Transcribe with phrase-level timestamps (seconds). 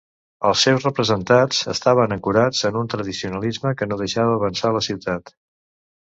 [0.49, 5.31] Els seus representats estaven ancorats en un tradicionalisme que no deixava avançar la ciutat.